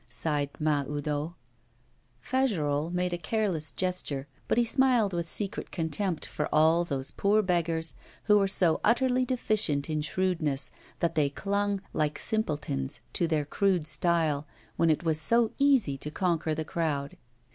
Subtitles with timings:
[0.09, 1.35] sighed Mahoudeau.
[2.19, 7.43] Fagerolles made a careless gesture, but he smiled with secret contempt for all those poor
[7.43, 7.93] beggars
[8.23, 13.85] who were so utterly deficient in shrewdness that they clung, like simpletons, to their crude
[13.85, 17.15] style, when it was so easy to conquer the crowd.